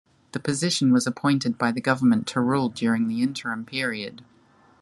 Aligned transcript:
The 0.31 0.39
position 0.39 0.91
was 0.91 1.05
appointed 1.05 1.59
by 1.59 1.71
the 1.71 1.79
government 1.79 2.25
to 2.29 2.41
rule 2.41 2.69
during 2.69 3.07
the 3.07 3.21
interim 3.21 3.65
period. 3.67 4.25